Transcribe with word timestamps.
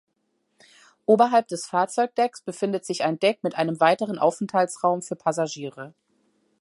Oberhalb 1.05 1.47
des 1.49 1.67
Fahrzeugdecks 1.67 2.41
befindet 2.41 2.87
sich 2.87 3.03
ein 3.03 3.19
Deck 3.19 3.43
mit 3.43 3.53
einem 3.53 3.79
weiteren 3.79 4.17
Aufenthaltsraum 4.17 5.03
für 5.03 5.15
Passagiere. 5.15 5.93